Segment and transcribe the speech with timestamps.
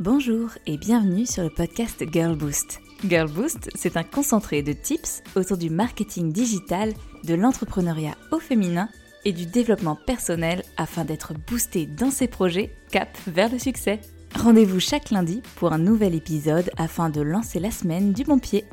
[0.00, 2.80] Bonjour et bienvenue sur le podcast Girl Boost.
[3.04, 6.92] Girl Boost, c'est un concentré de tips autour du marketing digital,
[7.24, 8.88] de l'entrepreneuriat au féminin
[9.24, 14.00] et du développement personnel afin d'être boosté dans ses projets cap vers le succès.
[14.36, 18.66] Rendez-vous chaque lundi pour un nouvel épisode afin de lancer la semaine du bon pied.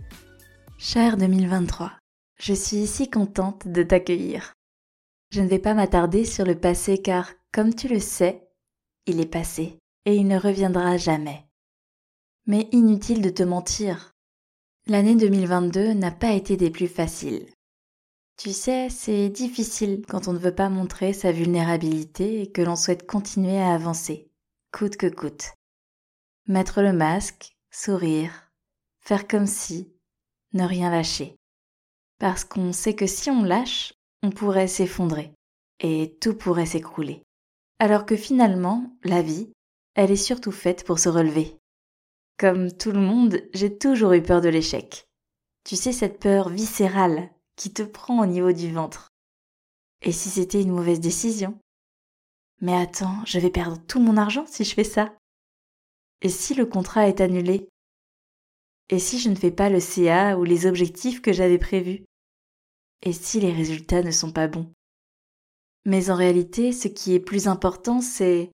[0.78, 1.92] Cher 2023,
[2.39, 4.54] je suis si contente de t'accueillir.
[5.32, 8.48] Je ne vais pas m'attarder sur le passé car, comme tu le sais,
[9.07, 11.46] il est passé et il ne reviendra jamais.
[12.48, 14.14] Mais inutile de te mentir,
[14.88, 17.48] l'année 2022 n'a pas été des plus faciles.
[18.38, 22.76] Tu sais, c'est difficile quand on ne veut pas montrer sa vulnérabilité et que l'on
[22.76, 24.29] souhaite continuer à avancer,
[24.71, 25.54] coûte que coûte.
[26.48, 28.51] Mettre le masque, sourire,
[29.00, 29.93] faire comme si,
[30.54, 31.36] ne rien lâcher.
[32.20, 35.34] Parce qu'on sait que si on lâche, on pourrait s'effondrer
[35.80, 37.23] et tout pourrait s'écrouler.
[37.80, 39.52] Alors que finalement, la vie,
[39.95, 41.58] elle est surtout faite pour se relever.
[42.38, 45.08] Comme tout le monde, j'ai toujours eu peur de l'échec.
[45.64, 49.10] Tu sais, cette peur viscérale qui te prend au niveau du ventre.
[50.02, 51.58] Et si c'était une mauvaise décision?
[52.62, 55.14] Mais attends, je vais perdre tout mon argent si je fais ça.
[56.22, 57.70] Et si le contrat est annulé?
[58.90, 62.04] Et si je ne fais pas le CA ou les objectifs que j'avais prévus?
[63.02, 64.72] Et si les résultats ne sont pas bons?
[65.86, 68.52] Mais en réalité, ce qui est plus important, c'est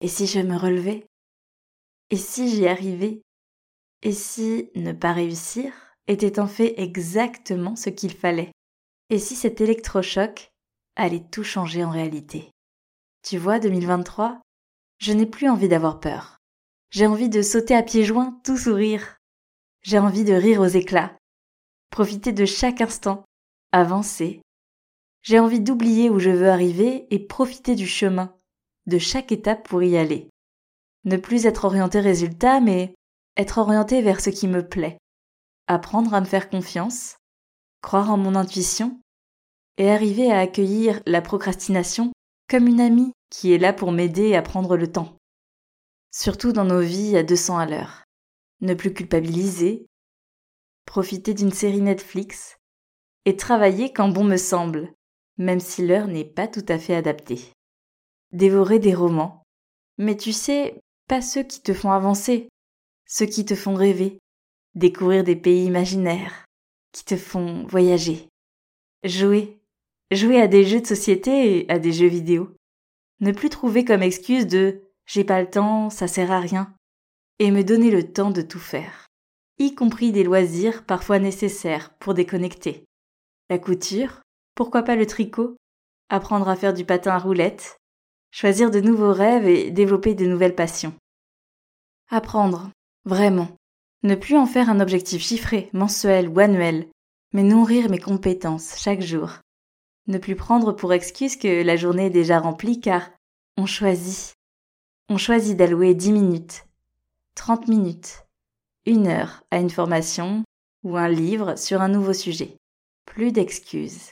[0.00, 1.06] et si je me relevais?
[2.10, 3.22] Et si j'y arrivais?
[4.02, 5.72] Et si ne pas réussir
[6.06, 8.52] était en fait exactement ce qu'il fallait?
[9.10, 10.50] Et si cet électrochoc
[10.96, 12.50] allait tout changer en réalité?
[13.22, 14.40] Tu vois, 2023,
[14.98, 16.36] je n'ai plus envie d'avoir peur.
[16.90, 19.16] J'ai envie de sauter à pieds joints, tout sourire.
[19.82, 21.16] J'ai envie de rire aux éclats,
[21.90, 23.24] profiter de chaque instant,
[23.72, 24.40] avancer.
[25.22, 28.36] J'ai envie d'oublier où je veux arriver et profiter du chemin,
[28.86, 30.30] de chaque étape pour y aller.
[31.04, 32.94] Ne plus être orienté résultat, mais
[33.36, 34.98] être orienté vers ce qui me plaît.
[35.66, 37.16] Apprendre à me faire confiance,
[37.82, 39.00] croire en mon intuition,
[39.78, 42.12] et arriver à accueillir la procrastination
[42.48, 45.16] comme une amie qui est là pour m'aider à prendre le temps.
[46.12, 48.04] Surtout dans nos vies à 200 à l'heure.
[48.60, 49.86] Ne plus culpabiliser,
[50.86, 52.56] profiter d'une série Netflix,
[53.26, 54.94] et travailler quand bon me semble,
[55.36, 57.52] même si l'heure n'est pas tout à fait adaptée
[58.32, 59.42] dévorer des romans.
[59.98, 62.48] Mais tu sais, pas ceux qui te font avancer,
[63.06, 64.18] ceux qui te font rêver,
[64.74, 66.44] découvrir des pays imaginaires,
[66.92, 68.28] qui te font voyager,
[69.04, 69.58] jouer,
[70.10, 72.54] jouer à des jeux de société et à des jeux vidéo.
[73.20, 76.74] Ne plus trouver comme excuse de j'ai pas le temps, ça sert à rien,
[77.38, 79.06] et me donner le temps de tout faire,
[79.58, 82.84] y compris des loisirs parfois nécessaires pour déconnecter.
[83.48, 84.22] La couture,
[84.54, 85.56] pourquoi pas le tricot,
[86.08, 87.78] apprendre à faire du patin à roulettes,
[88.36, 90.92] choisir de nouveaux rêves et développer de nouvelles passions.
[92.10, 92.70] Apprendre,
[93.06, 93.48] vraiment.
[94.02, 96.86] Ne plus en faire un objectif chiffré, mensuel ou annuel,
[97.32, 99.38] mais nourrir mes compétences chaque jour.
[100.06, 103.08] Ne plus prendre pour excuse que la journée est déjà remplie car
[103.56, 104.34] on choisit.
[105.08, 106.66] On choisit d'allouer 10 minutes,
[107.36, 108.26] 30 minutes,
[108.84, 110.44] une heure à une formation
[110.84, 112.58] ou un livre sur un nouveau sujet.
[113.06, 114.10] Plus d'excuses,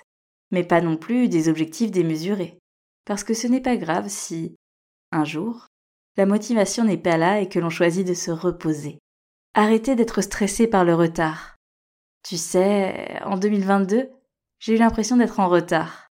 [0.51, 2.59] mais pas non plus des objectifs démesurés
[3.05, 4.57] parce que ce n'est pas grave si,
[5.13, 5.69] un jour,
[6.17, 8.99] la motivation n'est pas là et que l'on choisit de se reposer.
[9.55, 11.57] Arrêtez d'être stressé par le retard.
[12.23, 14.11] Tu sais, en 2022,
[14.59, 16.07] j'ai eu l'impression d'être en retard.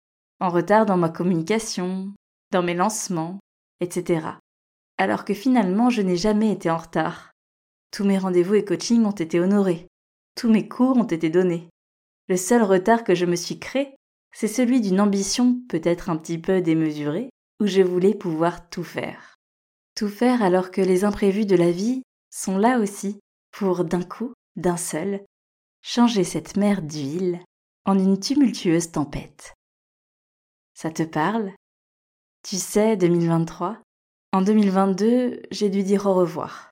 [0.41, 2.13] En retard dans ma communication,
[2.51, 3.39] dans mes lancements,
[3.81, 4.27] etc.
[4.97, 7.33] Alors que finalement, je n'ai jamais été en retard.
[7.91, 9.87] Tous mes rendez-vous et coachings ont été honorés.
[10.35, 11.69] Tous mes cours ont été donnés.
[12.29, 13.98] Le seul retard que je me suis créé,
[14.41, 17.29] c'est celui d'une ambition peut-être un petit peu démesurée,
[17.59, 19.35] où je voulais pouvoir tout faire.
[19.97, 23.19] Tout faire alors que les imprévus de la vie sont là aussi
[23.51, 25.25] pour d'un coup, d'un seul,
[25.83, 27.41] changer cette mer d'huile
[27.85, 29.55] en une tumultueuse tempête.
[30.73, 31.53] Ça te parle?
[32.49, 33.83] Tu sais, 2023,
[34.33, 36.71] en 2022, j'ai dû dire au revoir.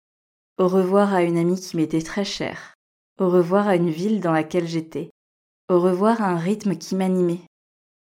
[0.59, 2.75] Au revoir à une amie qui m'était très chère.
[3.19, 5.11] Au revoir à une ville dans laquelle j'étais.
[5.69, 7.41] Au revoir à un rythme qui m'animait.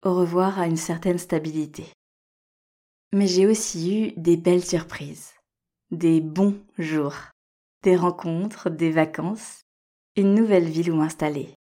[0.04, 1.84] Au revoir à une certaine stabilité.
[3.12, 5.32] Mais j'ai aussi eu des belles surprises,
[5.90, 7.16] des bons jours,
[7.82, 9.62] des rencontres, des vacances,
[10.14, 11.52] une nouvelle ville où m'installer.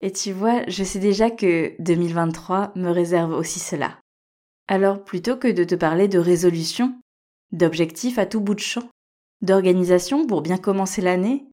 [0.00, 3.98] Et tu vois, je sais déjà que 2023 me réserve aussi cela.
[4.68, 7.00] Alors plutôt que de te parler de résolution,
[7.50, 8.88] d'objectifs à tout bout de champ,
[9.40, 11.46] d'organisation pour bien commencer l'année,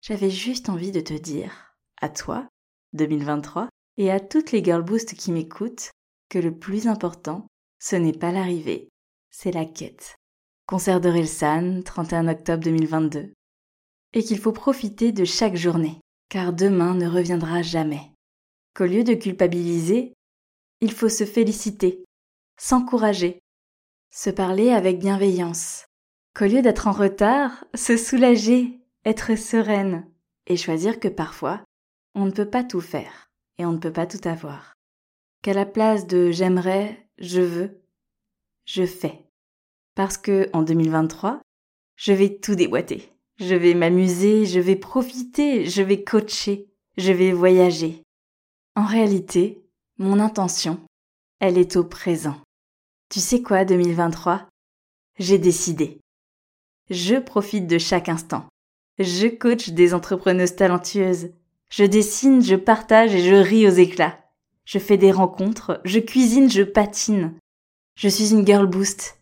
[0.00, 2.46] j'avais juste envie de te dire, à toi,
[2.92, 5.90] 2023, et à toutes les girl boosts qui m'écoutent
[6.28, 7.46] que le plus important,
[7.78, 8.88] ce n'est pas l'arrivée,
[9.30, 10.16] c'est la quête.
[10.66, 13.32] concert de Relsan, 31 octobre 2022.
[14.14, 18.10] Et qu'il faut profiter de chaque journée, car demain ne reviendra jamais.
[18.74, 20.14] Qu'au lieu de culpabiliser,
[20.80, 22.04] il faut se féliciter,
[22.58, 23.40] s'encourager,
[24.10, 25.84] se parler avec bienveillance.
[26.34, 30.06] Qu'au lieu d'être en retard, se soulager, être sereine,
[30.46, 31.62] et choisir que parfois,
[32.14, 34.74] on ne peut pas tout faire et on ne peut pas tout avoir.
[35.42, 37.82] Qu'à la place de j'aimerais, je veux,
[38.64, 39.26] je fais.
[39.94, 41.40] Parce que en 2023,
[41.96, 43.12] je vais tout déboîter.
[43.38, 48.02] Je vais m'amuser, je vais profiter, je vais coacher, je vais voyager.
[48.76, 49.62] En réalité,
[49.98, 50.80] mon intention,
[51.40, 52.40] elle est au présent.
[53.10, 54.48] Tu sais quoi, 2023
[55.18, 56.00] J'ai décidé.
[56.88, 58.46] Je profite de chaque instant.
[58.98, 61.30] Je coach des entrepreneuses talentueuses.
[61.72, 64.18] Je dessine, je partage et je ris aux éclats.
[64.66, 67.34] Je fais des rencontres, je cuisine, je patine.
[67.96, 69.18] Je suis une girl boost.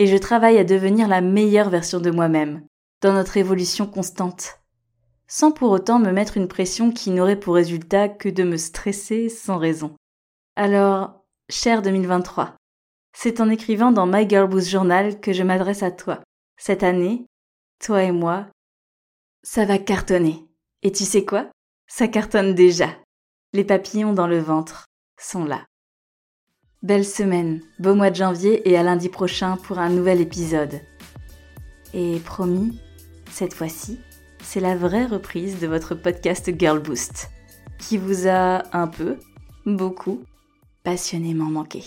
[0.00, 2.66] Et je travaille à devenir la meilleure version de moi-même,
[3.00, 4.58] dans notre évolution constante.
[5.28, 9.28] Sans pour autant me mettre une pression qui n'aurait pour résultat que de me stresser
[9.28, 9.94] sans raison.
[10.56, 12.56] Alors, cher 2023,
[13.16, 16.24] c'est en écrivant dans My Girl Boost Journal que je m'adresse à toi.
[16.56, 17.24] Cette année,
[17.78, 18.48] toi et moi,
[19.44, 20.44] ça va cartonner.
[20.82, 21.48] Et tu sais quoi?
[21.86, 22.88] Ça cartonne déjà.
[23.52, 24.86] Les papillons dans le ventre
[25.18, 25.64] sont là.
[26.82, 30.80] Belle semaine, beau mois de janvier et à lundi prochain pour un nouvel épisode.
[31.94, 32.78] Et promis,
[33.30, 34.00] cette fois-ci,
[34.42, 37.30] c'est la vraie reprise de votre podcast Girl Boost,
[37.78, 39.16] qui vous a un peu,
[39.64, 40.22] beaucoup,
[40.82, 41.82] passionnément manqué.